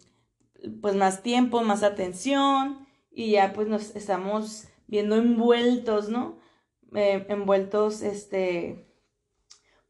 pues 0.81 0.95
más 0.97 1.23
tiempo, 1.23 1.63
más 1.63 1.83
atención, 1.83 2.87
y 3.11 3.33
ya 3.33 3.53
pues 3.53 3.69
nos 3.69 3.95
estamos 3.97 4.69
viendo 4.87 5.17
envueltos, 5.17 6.09
¿no? 6.09 6.39
Eh, 6.95 7.25
envueltos, 7.29 8.03
este, 8.03 8.87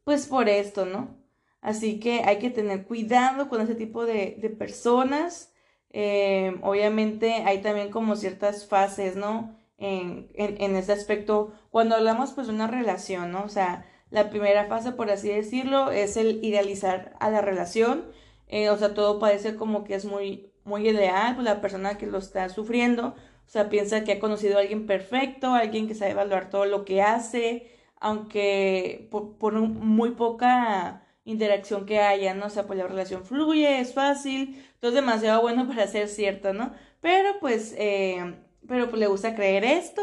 pues 0.03 0.27
por 0.27 0.49
esto, 0.49 0.85
¿no? 0.85 1.17
Así 1.61 1.99
que 1.99 2.23
hay 2.25 2.39
que 2.39 2.49
tener 2.49 2.85
cuidado 2.85 3.49
con 3.49 3.61
ese 3.61 3.75
tipo 3.75 4.05
de, 4.05 4.37
de 4.39 4.49
personas. 4.49 5.53
Eh, 5.91 6.57
obviamente 6.61 7.33
hay 7.45 7.61
también 7.61 7.89
como 7.91 8.15
ciertas 8.15 8.67
fases, 8.67 9.15
¿no? 9.15 9.55
En, 9.77 10.29
en, 10.35 10.61
en 10.61 10.75
ese 10.75 10.93
aspecto, 10.93 11.53
cuando 11.71 11.95
hablamos 11.95 12.31
pues 12.31 12.47
de 12.47 12.53
una 12.53 12.67
relación, 12.67 13.31
¿no? 13.31 13.43
O 13.43 13.49
sea, 13.49 13.85
la 14.09 14.29
primera 14.29 14.65
fase, 14.67 14.91
por 14.91 15.09
así 15.09 15.29
decirlo, 15.29 15.91
es 15.91 16.17
el 16.17 16.43
idealizar 16.43 17.15
a 17.19 17.29
la 17.29 17.41
relación. 17.41 18.05
Eh, 18.47 18.69
o 18.69 18.77
sea, 18.77 18.93
todo 18.93 19.19
parece 19.19 19.55
como 19.55 19.83
que 19.83 19.95
es 19.95 20.05
muy, 20.05 20.51
muy 20.63 20.87
ideal, 20.87 21.35
pues 21.35 21.45
la 21.45 21.61
persona 21.61 21.97
que 21.97 22.05
lo 22.07 22.17
está 22.19 22.49
sufriendo, 22.49 23.15
o 23.47 23.49
sea, 23.49 23.69
piensa 23.69 24.03
que 24.03 24.13
ha 24.13 24.19
conocido 24.19 24.57
a 24.57 24.61
alguien 24.61 24.85
perfecto, 24.87 25.53
alguien 25.53 25.87
que 25.87 25.95
sabe 25.95 26.11
evaluar 26.11 26.49
todo 26.49 26.65
lo 26.65 26.85
que 26.85 27.01
hace, 27.01 27.71
aunque 27.99 29.07
por, 29.11 29.37
por 29.37 29.53
muy 29.53 30.11
poca 30.11 31.03
interacción 31.25 31.85
que 31.85 31.99
haya, 31.99 32.33
¿no? 32.33 32.47
O 32.47 32.49
sea, 32.49 32.65
pues 32.67 32.77
la 32.79 32.87
relación 32.87 33.25
fluye, 33.25 33.79
es 33.79 33.93
fácil, 33.93 34.63
todo 34.79 34.89
es 34.89 34.95
demasiado 34.95 35.41
bueno 35.41 35.67
para 35.69 35.87
ser 35.87 36.07
cierto, 36.09 36.53
¿no? 36.53 36.73
Pero 37.01 37.39
pues, 37.39 37.75
eh, 37.77 38.35
pero 38.67 38.89
pues 38.89 38.99
le 38.99 39.07
gusta 39.07 39.35
creer 39.35 39.63
esto 39.63 40.01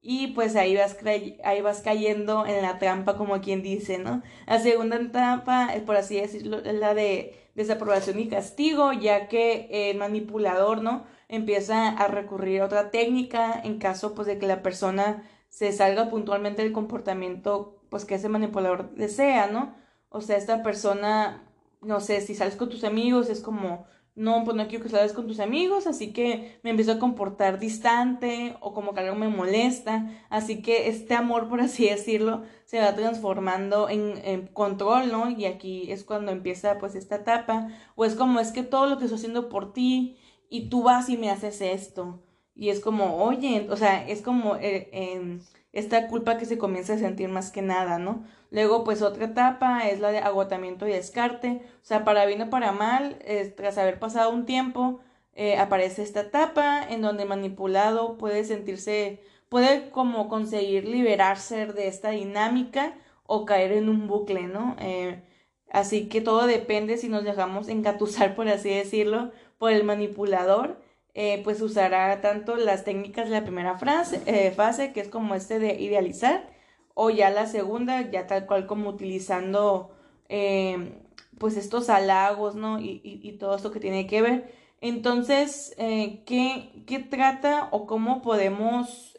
y 0.00 0.28
pues 0.28 0.54
ahí 0.56 0.76
vas, 0.76 0.96
ahí 1.44 1.60
vas 1.62 1.80
cayendo 1.80 2.46
en 2.46 2.62
la 2.62 2.78
trampa, 2.78 3.16
como 3.16 3.40
quien 3.40 3.62
dice, 3.62 3.98
¿no? 3.98 4.22
La 4.46 4.58
segunda 4.60 4.96
etapa, 4.96 5.68
por 5.84 5.96
así 5.96 6.20
decirlo, 6.20 6.58
es 6.64 6.74
la 6.74 6.94
de 6.94 7.34
desaprobación 7.54 8.20
y 8.20 8.28
castigo, 8.28 8.92
ya 8.92 9.28
que 9.28 9.68
el 9.90 9.98
manipulador, 9.98 10.82
¿no? 10.82 11.06
Empieza 11.28 11.88
a 11.88 12.08
recurrir 12.08 12.60
a 12.60 12.66
otra 12.66 12.90
técnica 12.90 13.60
en 13.62 13.78
caso, 13.78 14.14
pues, 14.14 14.26
de 14.26 14.38
que 14.38 14.46
la 14.46 14.62
persona 14.62 15.24
se 15.48 15.72
salga 15.72 16.10
puntualmente 16.10 16.62
del 16.62 16.72
comportamiento, 16.72 17.80
pues, 17.90 18.04
que 18.04 18.16
ese 18.16 18.28
manipulador 18.28 18.94
desea, 18.94 19.46
¿no? 19.48 19.74
O 20.08 20.20
sea, 20.20 20.36
esta 20.36 20.62
persona, 20.62 21.48
no 21.80 22.00
sé, 22.00 22.20
si 22.20 22.34
sales 22.34 22.56
con 22.56 22.68
tus 22.70 22.84
amigos, 22.84 23.28
es 23.28 23.40
como, 23.40 23.86
no, 24.16 24.44
pues 24.44 24.56
no 24.56 24.66
quiero 24.66 24.82
que 24.82 24.88
salgas 24.90 25.12
con 25.12 25.28
tus 25.28 25.40
amigos, 25.40 25.86
así 25.86 26.12
que 26.14 26.58
me 26.62 26.70
empiezo 26.70 26.92
a 26.92 26.98
comportar 26.98 27.58
distante 27.58 28.56
o 28.60 28.72
como 28.72 28.94
que 28.94 29.00
algo 29.00 29.14
me 29.14 29.28
molesta. 29.28 30.10
Así 30.30 30.62
que 30.62 30.88
este 30.88 31.14
amor, 31.14 31.50
por 31.50 31.60
así 31.60 31.86
decirlo, 31.86 32.42
se 32.64 32.80
va 32.80 32.94
transformando 32.94 33.90
en, 33.90 34.14
en, 34.24 34.46
control, 34.46 35.12
¿no? 35.12 35.30
Y 35.30 35.44
aquí 35.44 35.92
es 35.92 36.02
cuando 36.02 36.32
empieza 36.32 36.78
pues 36.78 36.94
esta 36.94 37.16
etapa. 37.16 37.68
O 37.94 38.06
es 38.06 38.14
como, 38.14 38.40
es 38.40 38.52
que 38.52 38.62
todo 38.62 38.86
lo 38.86 38.96
que 38.96 39.04
estoy 39.04 39.18
haciendo 39.18 39.50
por 39.50 39.74
ti 39.74 40.16
y 40.50 40.68
tú 40.68 40.82
vas 40.82 41.08
y 41.08 41.16
me 41.16 41.30
haces 41.30 41.60
esto. 41.60 42.22
Y 42.54 42.70
es 42.70 42.80
como, 42.80 43.22
oye, 43.22 43.66
o 43.70 43.76
sea, 43.76 44.06
es 44.08 44.22
como 44.22 44.56
eh, 44.56 45.40
esta 45.72 46.08
culpa 46.08 46.38
que 46.38 46.46
se 46.46 46.58
comienza 46.58 46.94
a 46.94 46.98
sentir 46.98 47.28
más 47.28 47.50
que 47.50 47.62
nada, 47.62 47.98
¿no? 47.98 48.24
Luego, 48.50 48.84
pues 48.84 49.02
otra 49.02 49.26
etapa 49.26 49.88
es 49.88 50.00
la 50.00 50.10
de 50.10 50.18
agotamiento 50.18 50.86
y 50.88 50.92
descarte. 50.92 51.62
O 51.82 51.84
sea, 51.84 52.04
para 52.04 52.24
bien 52.26 52.42
o 52.42 52.50
para 52.50 52.72
mal, 52.72 53.18
tras 53.56 53.76
haber 53.78 53.98
pasado 53.98 54.30
un 54.30 54.46
tiempo, 54.46 55.00
eh, 55.36 55.58
aparece 55.58 56.02
esta 56.02 56.20
etapa 56.20 56.82
en 56.82 57.02
donde 57.02 57.26
manipulado 57.26 58.16
puede 58.16 58.42
sentirse, 58.44 59.20
puede 59.50 59.90
como 59.90 60.28
conseguir 60.28 60.88
liberarse 60.88 61.66
de 61.66 61.88
esta 61.88 62.10
dinámica 62.10 62.94
o 63.24 63.44
caer 63.44 63.72
en 63.72 63.90
un 63.90 64.06
bucle, 64.08 64.44
¿no? 64.44 64.76
Eh, 64.80 65.22
así 65.70 66.08
que 66.08 66.22
todo 66.22 66.46
depende 66.46 66.96
si 66.96 67.10
nos 67.10 67.24
dejamos 67.24 67.68
engatusar, 67.68 68.34
por 68.36 68.48
así 68.48 68.70
decirlo, 68.70 69.30
por 69.58 69.72
el 69.72 69.84
manipulador 69.84 70.78
eh, 71.18 71.40
pues 71.44 71.62
usará 71.62 72.20
tanto 72.20 72.56
las 72.56 72.84
técnicas 72.84 73.24
de 73.24 73.30
la 73.30 73.42
primera 73.42 73.78
frase, 73.78 74.20
eh, 74.26 74.50
fase, 74.50 74.92
que 74.92 75.00
es 75.00 75.08
como 75.08 75.34
este 75.34 75.58
de 75.58 75.80
idealizar, 75.80 76.46
o 76.92 77.08
ya 77.08 77.30
la 77.30 77.46
segunda, 77.46 78.10
ya 78.10 78.26
tal 78.26 78.44
cual 78.44 78.66
como 78.66 78.90
utilizando 78.90 79.96
eh, 80.28 80.92
pues 81.38 81.56
estos 81.56 81.88
halagos, 81.88 82.54
¿no? 82.54 82.80
Y, 82.80 83.00
y, 83.02 83.32
todo 83.38 83.56
esto 83.56 83.70
que 83.72 83.80
tiene 83.80 84.06
que 84.06 84.20
ver. 84.20 84.52
Entonces, 84.82 85.74
¿qué, 85.78 86.84
¿qué, 86.86 86.98
trata 86.98 87.68
o 87.72 87.86
cómo 87.86 88.20
podemos 88.20 89.14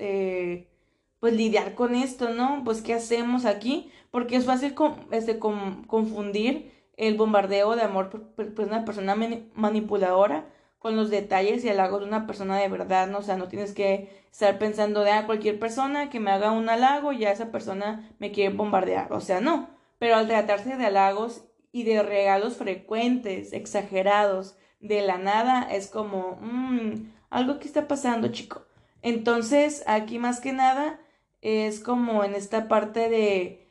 pues 1.19 1.33
lidiar 1.33 1.73
con 1.73 1.95
esto, 1.95 2.29
¿no? 2.29 2.61
Pues 2.63 2.83
qué 2.83 2.93
hacemos 2.93 3.45
aquí, 3.45 3.91
porque 4.11 4.35
es 4.35 4.45
fácil 4.45 4.75
este, 5.11 5.39
confundir 5.39 6.76
el 6.97 7.15
bombardeo 7.15 7.75
de 7.75 7.83
amor 7.83 8.09
por, 8.09 8.65
una 8.65 8.83
persona 8.83 9.15
manipuladora 9.53 10.45
con 10.79 10.95
los 10.95 11.09
detalles 11.09 11.63
y 11.63 11.69
halago 11.69 11.99
de 11.99 12.05
una 12.05 12.27
persona 12.27 12.57
de 12.57 12.67
verdad, 12.67 13.07
¿no? 13.07 13.19
O 13.19 13.21
sea, 13.21 13.37
no 13.37 13.47
tienes 13.47 13.73
que 13.73 14.09
estar 14.31 14.57
pensando 14.59 15.03
de, 15.03 15.11
a 15.11 15.19
ah, 15.19 15.25
cualquier 15.25 15.59
persona 15.59 16.09
que 16.09 16.19
me 16.19 16.31
haga 16.31 16.51
un 16.51 16.69
halago, 16.69 17.13
ya 17.13 17.31
esa 17.31 17.51
persona 17.51 18.09
me 18.19 18.31
quiere 18.31 18.53
bombardear, 18.53 19.11
o 19.13 19.21
sea, 19.21 19.41
no. 19.41 19.69
Pero 19.99 20.15
al 20.15 20.27
tratarse 20.27 20.75
de 20.75 20.85
halagos 20.85 21.45
y 21.71 21.83
de 21.83 22.03
regalos 22.03 22.57
frecuentes, 22.57 23.53
exagerados, 23.53 24.57
de 24.79 25.01
la 25.01 25.17
nada, 25.17 25.63
es 25.71 25.87
como, 25.87 26.37
mmm, 26.41 27.11
algo 27.29 27.59
que 27.59 27.67
está 27.67 27.87
pasando, 27.87 28.27
chico. 28.29 28.63
Entonces, 29.01 29.83
aquí 29.87 30.19
más 30.19 30.39
que 30.39 30.53
nada, 30.53 30.99
es 31.41 31.79
como 31.79 32.23
en 32.23 32.35
esta 32.35 32.67
parte 32.67 33.09
de 33.09 33.66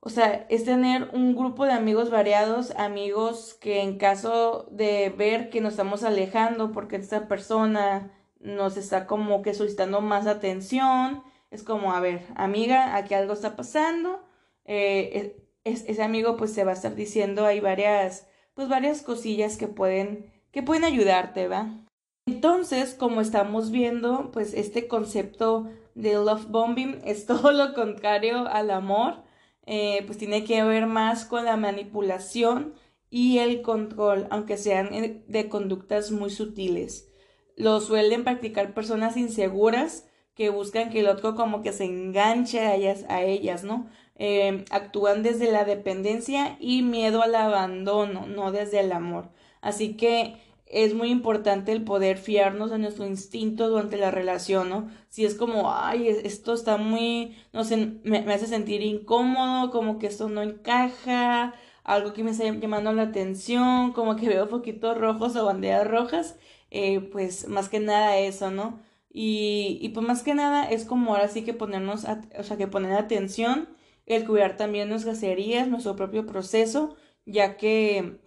o 0.00 0.08
sea, 0.08 0.46
es 0.48 0.64
tener 0.64 1.10
un 1.12 1.36
grupo 1.36 1.66
de 1.66 1.72
amigos 1.72 2.10
variados, 2.10 2.70
amigos 2.72 3.54
que 3.60 3.82
en 3.82 3.98
caso 3.98 4.66
de 4.70 5.10
ver 5.10 5.50
que 5.50 5.60
nos 5.60 5.74
estamos 5.74 6.04
alejando 6.04 6.72
porque 6.72 6.96
esta 6.96 7.28
persona 7.28 8.10
nos 8.38 8.78
está 8.78 9.06
como 9.06 9.42
que 9.42 9.52
solicitando 9.52 10.00
más 10.00 10.26
atención, 10.26 11.22
es 11.50 11.62
como, 11.62 11.92
a 11.92 12.00
ver, 12.00 12.22
amiga, 12.34 12.96
aquí 12.96 13.12
algo 13.12 13.34
está 13.34 13.56
pasando, 13.56 14.24
eh, 14.64 15.36
ese 15.64 16.02
amigo 16.02 16.36
pues 16.38 16.54
se 16.54 16.64
va 16.64 16.70
a 16.70 16.74
estar 16.74 16.94
diciendo 16.94 17.44
hay 17.44 17.60
varias, 17.60 18.26
pues 18.54 18.68
varias 18.68 19.02
cosillas 19.02 19.58
que 19.58 19.68
pueden, 19.68 20.32
que 20.50 20.62
pueden 20.62 20.84
ayudarte, 20.84 21.46
¿va? 21.48 21.84
Entonces, 22.26 22.94
como 22.94 23.20
estamos 23.20 23.70
viendo, 23.70 24.30
pues 24.32 24.54
este 24.54 24.88
concepto 24.88 25.68
de 25.94 26.14
love 26.14 26.46
bombing 26.48 27.00
es 27.04 27.26
todo 27.26 27.52
lo 27.52 27.74
contrario 27.74 28.46
al 28.48 28.70
amor 28.70 29.28
eh, 29.72 30.02
pues 30.04 30.18
tiene 30.18 30.42
que 30.42 30.64
ver 30.64 30.86
más 30.86 31.24
con 31.24 31.44
la 31.44 31.56
manipulación 31.56 32.74
y 33.08 33.38
el 33.38 33.62
control, 33.62 34.26
aunque 34.30 34.56
sean 34.56 34.92
eh, 34.92 35.22
de 35.28 35.48
conductas 35.48 36.10
muy 36.10 36.30
sutiles. 36.30 37.08
Lo 37.54 37.80
suelen 37.80 38.24
practicar 38.24 38.74
personas 38.74 39.16
inseguras 39.16 40.08
que 40.34 40.50
buscan 40.50 40.90
que 40.90 40.98
el 40.98 41.06
otro 41.06 41.36
como 41.36 41.62
que 41.62 41.72
se 41.72 41.84
enganche 41.84 42.58
a 42.58 42.74
ellas, 42.74 43.04
a 43.08 43.22
ellas 43.22 43.62
¿no? 43.62 43.88
Eh, 44.16 44.64
actúan 44.70 45.22
desde 45.22 45.52
la 45.52 45.64
dependencia 45.64 46.56
y 46.58 46.82
miedo 46.82 47.22
al 47.22 47.36
abandono, 47.36 48.26
no 48.26 48.50
desde 48.50 48.80
el 48.80 48.90
amor. 48.90 49.30
Así 49.60 49.96
que 49.96 50.34
es 50.70 50.94
muy 50.94 51.10
importante 51.10 51.72
el 51.72 51.82
poder 51.84 52.16
fiarnos 52.16 52.70
de 52.70 52.78
nuestro 52.78 53.06
instinto 53.06 53.68
durante 53.68 53.96
la 53.96 54.12
relación, 54.12 54.68
¿no? 54.70 54.88
Si 55.08 55.24
es 55.24 55.34
como, 55.34 55.72
ay, 55.74 56.08
esto 56.08 56.54
está 56.54 56.76
muy, 56.76 57.36
no 57.52 57.64
sé, 57.64 57.98
me, 58.04 58.18
hace 58.32 58.46
sentir 58.46 58.80
incómodo, 58.82 59.70
como 59.72 59.98
que 59.98 60.06
esto 60.06 60.28
no 60.28 60.42
encaja, 60.42 61.54
algo 61.82 62.12
que 62.12 62.22
me 62.22 62.30
está 62.30 62.44
llamando 62.44 62.92
la 62.92 63.02
atención, 63.02 63.92
como 63.92 64.14
que 64.16 64.28
veo 64.28 64.48
poquitos 64.48 64.96
rojos 64.96 65.34
o 65.36 65.44
banderas 65.44 65.88
rojas, 65.88 66.38
eh, 66.70 67.00
pues 67.00 67.48
más 67.48 67.68
que 67.68 67.80
nada 67.80 68.18
eso, 68.18 68.50
¿no? 68.52 68.80
Y, 69.12 69.78
y 69.82 69.88
pues 69.90 70.06
más 70.06 70.22
que 70.22 70.34
nada 70.34 70.70
es 70.70 70.84
como 70.84 71.12
ahora 71.14 71.28
sí 71.28 71.42
que 71.42 71.54
ponernos, 71.54 72.04
o 72.38 72.42
sea, 72.44 72.56
que 72.56 72.68
poner 72.68 72.92
atención, 72.92 73.68
el 74.06 74.24
cuidar 74.26 74.56
también 74.56 74.88
nuestras 74.88 75.22
heridas, 75.22 75.68
nuestro 75.68 75.96
propio 75.96 76.26
proceso, 76.26 76.96
ya 77.26 77.56
que, 77.56 78.20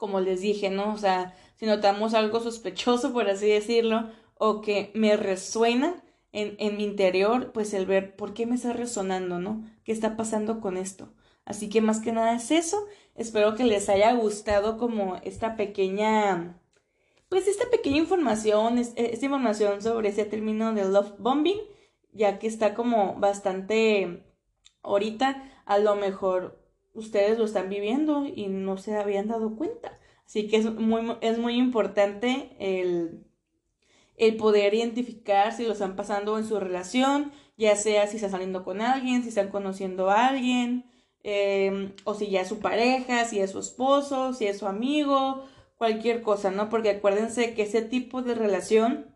como 0.00 0.20
les 0.20 0.40
dije, 0.40 0.70
¿no? 0.70 0.94
O 0.94 0.96
sea, 0.96 1.36
si 1.56 1.66
notamos 1.66 2.14
algo 2.14 2.40
sospechoso, 2.40 3.12
por 3.12 3.28
así 3.28 3.46
decirlo, 3.48 4.08
o 4.34 4.62
que 4.62 4.90
me 4.94 5.14
resuena 5.14 6.02
en, 6.32 6.56
en 6.58 6.78
mi 6.78 6.84
interior, 6.84 7.52
pues 7.52 7.74
el 7.74 7.84
ver 7.84 8.16
por 8.16 8.32
qué 8.32 8.46
me 8.46 8.54
está 8.54 8.72
resonando, 8.72 9.38
¿no? 9.38 9.62
¿Qué 9.84 9.92
está 9.92 10.16
pasando 10.16 10.60
con 10.60 10.78
esto? 10.78 11.12
Así 11.44 11.68
que 11.68 11.82
más 11.82 12.00
que 12.00 12.12
nada 12.12 12.34
es 12.34 12.50
eso. 12.50 12.86
Espero 13.14 13.54
que 13.56 13.64
les 13.64 13.90
haya 13.90 14.14
gustado 14.14 14.78
como 14.78 15.16
esta 15.22 15.54
pequeña, 15.56 16.58
pues 17.28 17.46
esta 17.46 17.68
pequeña 17.68 17.98
información, 17.98 18.78
esta 18.78 19.24
información 19.26 19.82
sobre 19.82 20.08
ese 20.08 20.24
término 20.24 20.72
de 20.72 20.86
love 20.86 21.12
bombing, 21.18 21.60
ya 22.12 22.38
que 22.38 22.46
está 22.46 22.74
como 22.74 23.16
bastante 23.16 24.24
ahorita, 24.82 25.44
a 25.66 25.78
lo 25.78 25.94
mejor 25.96 26.59
ustedes 26.94 27.38
lo 27.38 27.44
están 27.44 27.68
viviendo 27.68 28.26
y 28.26 28.48
no 28.48 28.76
se 28.76 28.96
habían 28.96 29.28
dado 29.28 29.56
cuenta. 29.56 29.98
Así 30.26 30.48
que 30.48 30.56
es 30.58 30.72
muy, 30.72 31.16
es 31.20 31.38
muy 31.38 31.56
importante 31.56 32.50
el, 32.58 33.24
el 34.16 34.36
poder 34.36 34.74
identificar 34.74 35.52
si 35.52 35.64
lo 35.64 35.72
están 35.72 35.96
pasando 35.96 36.38
en 36.38 36.46
su 36.46 36.60
relación, 36.60 37.32
ya 37.56 37.74
sea 37.76 38.06
si 38.06 38.16
están 38.16 38.30
saliendo 38.30 38.64
con 38.64 38.80
alguien, 38.80 39.22
si 39.22 39.30
están 39.30 39.48
conociendo 39.48 40.10
a 40.10 40.28
alguien, 40.28 40.84
em, 41.22 41.92
o 42.04 42.14
si 42.14 42.28
ya 42.28 42.42
es 42.42 42.48
su 42.48 42.60
pareja, 42.60 43.24
si 43.24 43.40
es 43.40 43.50
su 43.50 43.58
esposo, 43.58 44.32
si 44.32 44.46
es 44.46 44.58
su 44.58 44.66
amigo, 44.66 45.44
cualquier 45.76 46.22
cosa, 46.22 46.50
¿no? 46.50 46.68
Porque 46.68 46.90
acuérdense 46.90 47.54
que 47.54 47.62
ese 47.62 47.82
tipo 47.82 48.22
de 48.22 48.34
relación 48.34 49.14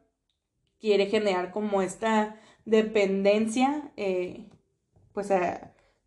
quiere 0.81 1.07
generar 1.07 1.51
como 1.51 1.83
esta 1.83 2.41
dependencia, 2.65 3.93
eh, 3.97 4.49
pues, 5.13 5.31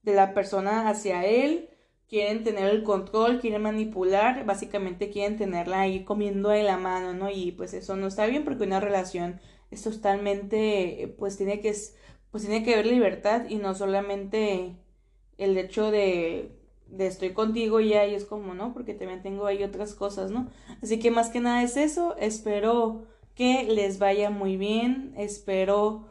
de 0.07 0.15
la 0.15 0.33
persona 0.33 0.87
hacia 0.87 1.25
él 1.25 1.69
quieren 2.07 2.43
tener 2.45 2.69
el 2.69 2.83
control, 2.83 3.39
quieren 3.41 3.61
manipular, 3.61 4.45
básicamente 4.45 5.09
quieren 5.09 5.37
tenerla 5.37 5.81
ahí 5.81 6.05
comiendo 6.05 6.49
de 6.49 6.63
la 6.63 6.77
mano, 6.77 7.13
¿no? 7.13 7.29
Y 7.29 7.51
pues 7.51 7.73
eso 7.73 7.97
no 7.97 8.07
está 8.07 8.25
bien 8.25 8.45
porque 8.45 8.63
una 8.63 8.79
relación 8.79 9.41
es 9.69 9.83
totalmente, 9.83 11.13
pues 11.19 11.35
tiene 11.37 11.59
que, 11.59 11.75
pues 12.31 12.45
tiene 12.45 12.63
que 12.63 12.73
haber 12.73 12.85
libertad 12.85 13.49
y 13.49 13.57
no 13.57 13.75
solamente 13.75 14.77
el 15.37 15.57
hecho 15.57 15.91
de, 15.91 16.51
de 16.87 17.07
estoy 17.07 17.33
contigo 17.33 17.81
ya 17.81 18.05
y 18.07 18.15
es 18.15 18.23
como, 18.23 18.53
¿no? 18.53 18.73
Porque 18.73 18.93
también 18.93 19.21
tengo 19.21 19.45
ahí 19.45 19.61
otras 19.63 19.93
cosas, 19.93 20.31
¿no? 20.31 20.49
Así 20.81 20.99
que 20.99 21.11
más 21.11 21.29
que 21.29 21.41
nada 21.41 21.61
es 21.63 21.75
eso, 21.75 22.15
espero 22.17 23.03
que 23.35 23.65
les 23.65 23.99
vaya 23.99 24.29
muy 24.29 24.55
bien, 24.55 25.13
espero 25.17 26.07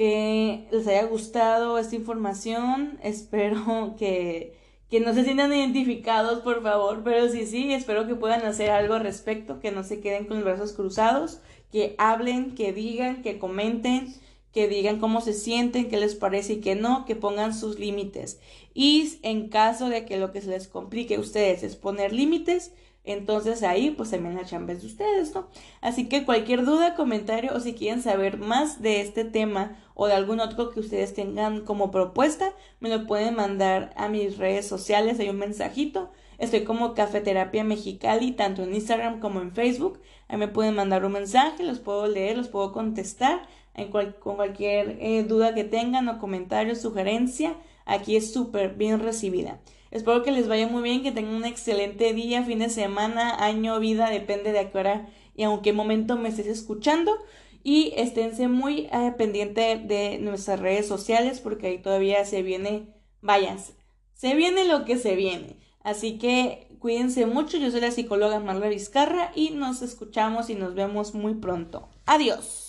que 0.00 0.66
les 0.72 0.86
haya 0.86 1.04
gustado 1.04 1.76
esta 1.76 1.94
información, 1.94 2.98
espero 3.02 3.96
que 3.98 4.58
que 4.88 4.98
no 4.98 5.12
se 5.12 5.24
sientan 5.24 5.52
identificados, 5.52 6.40
por 6.40 6.62
favor, 6.62 7.02
pero 7.04 7.28
sí, 7.28 7.46
sí, 7.46 7.70
espero 7.72 8.08
que 8.08 8.14
puedan 8.16 8.44
hacer 8.46 8.70
algo 8.70 8.94
al 8.94 9.02
respecto, 9.02 9.60
que 9.60 9.70
no 9.70 9.84
se 9.84 10.00
queden 10.00 10.24
con 10.24 10.38
los 10.38 10.44
brazos 10.44 10.72
cruzados, 10.72 11.40
que 11.70 11.94
hablen, 11.98 12.54
que 12.54 12.72
digan, 12.72 13.22
que 13.22 13.38
comenten, 13.38 14.14
que 14.52 14.68
digan 14.68 14.98
cómo 14.98 15.20
se 15.20 15.34
sienten, 15.34 15.90
qué 15.90 15.98
les 15.98 16.16
parece 16.16 16.54
y 16.54 16.60
qué 16.60 16.76
no, 16.76 17.04
que 17.04 17.14
pongan 17.14 17.54
sus 17.54 17.78
límites. 17.78 18.40
Y 18.74 19.18
en 19.22 19.48
caso 19.48 19.90
de 19.90 20.06
que 20.06 20.16
lo 20.16 20.32
que 20.32 20.40
se 20.40 20.48
les 20.48 20.66
complique 20.66 21.16
a 21.16 21.20
ustedes 21.20 21.62
es 21.62 21.76
poner 21.76 22.12
límites, 22.12 22.72
entonces 23.04 23.62
ahí 23.62 23.90
pues 23.90 24.10
también 24.10 24.36
la 24.36 24.44
chamba 24.44 24.74
de 24.74 24.86
ustedes, 24.86 25.34
¿no? 25.34 25.48
Así 25.80 26.08
que 26.08 26.24
cualquier 26.24 26.64
duda, 26.64 26.94
comentario 26.94 27.52
o 27.54 27.60
si 27.60 27.74
quieren 27.74 28.02
saber 28.02 28.36
más 28.38 28.82
de 28.82 29.00
este 29.00 29.24
tema 29.24 29.76
o 29.94 30.06
de 30.06 30.14
algún 30.14 30.40
otro 30.40 30.70
que 30.70 30.80
ustedes 30.80 31.14
tengan 31.14 31.62
como 31.64 31.90
propuesta, 31.90 32.52
me 32.80 32.88
lo 32.88 33.06
pueden 33.06 33.36
mandar 33.36 33.92
a 33.96 34.08
mis 34.08 34.38
redes 34.38 34.66
sociales, 34.66 35.18
hay 35.18 35.28
un 35.28 35.38
mensajito. 35.38 36.10
Estoy 36.38 36.64
como 36.64 36.94
Cafeterapia 36.94 37.64
Mexicali, 37.64 38.32
tanto 38.32 38.62
en 38.62 38.74
Instagram 38.74 39.20
como 39.20 39.42
en 39.42 39.52
Facebook. 39.52 40.00
Ahí 40.28 40.38
me 40.38 40.48
pueden 40.48 40.74
mandar 40.74 41.04
un 41.04 41.12
mensaje, 41.12 41.64
los 41.64 41.80
puedo 41.80 42.06
leer, 42.06 42.38
los 42.38 42.48
puedo 42.48 42.72
contestar 42.72 43.42
con 43.88 44.36
cualquier 44.36 44.96
eh, 45.00 45.24
duda 45.24 45.54
que 45.54 45.64
tengan 45.64 46.08
o 46.08 46.18
comentario, 46.18 46.74
sugerencia. 46.74 47.54
Aquí 47.84 48.16
es 48.16 48.32
súper 48.32 48.74
bien 48.74 49.00
recibida. 49.00 49.60
Espero 49.90 50.22
que 50.22 50.30
les 50.30 50.46
vaya 50.46 50.68
muy 50.68 50.82
bien, 50.82 51.02
que 51.02 51.10
tengan 51.10 51.34
un 51.34 51.44
excelente 51.44 52.12
día, 52.12 52.44
fin 52.44 52.60
de 52.60 52.68
semana, 52.68 53.44
año, 53.44 53.80
vida, 53.80 54.08
depende 54.08 54.52
de 54.52 54.60
a 54.60 54.70
qué 54.70 54.78
hora 54.78 55.08
y 55.34 55.42
a 55.42 55.60
qué 55.62 55.72
momento 55.72 56.16
me 56.16 56.28
estés 56.28 56.46
escuchando. 56.46 57.16
Y 57.62 57.92
esténse 57.96 58.48
muy 58.48 58.88
eh, 58.92 59.12
pendiente 59.18 59.76
de 59.76 60.18
nuestras 60.18 60.60
redes 60.60 60.86
sociales 60.86 61.40
porque 61.40 61.66
ahí 61.66 61.78
todavía 61.78 62.24
se 62.24 62.42
viene, 62.42 62.86
váyanse, 63.20 63.74
se 64.14 64.34
viene 64.34 64.64
lo 64.64 64.84
que 64.84 64.96
se 64.96 65.14
viene. 65.16 65.56
Así 65.82 66.18
que 66.18 66.68
cuídense 66.78 67.26
mucho, 67.26 67.58
yo 67.58 67.70
soy 67.70 67.80
la 67.80 67.90
psicóloga 67.90 68.38
Marla 68.40 68.68
Vizcarra 68.68 69.32
y 69.34 69.50
nos 69.50 69.82
escuchamos 69.82 70.48
y 70.50 70.54
nos 70.54 70.74
vemos 70.74 71.14
muy 71.14 71.34
pronto. 71.34 71.88
Adiós. 72.06 72.59